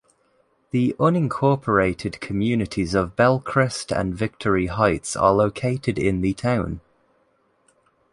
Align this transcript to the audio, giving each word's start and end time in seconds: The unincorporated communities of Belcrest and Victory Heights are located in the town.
The 0.71 0.95
unincorporated 0.99 2.19
communities 2.21 2.95
of 2.95 3.15
Belcrest 3.15 3.95
and 3.95 4.15
Victory 4.17 4.65
Heights 4.65 5.15
are 5.15 5.31
located 5.31 5.99
in 5.99 6.21
the 6.21 6.33
town. 6.33 6.81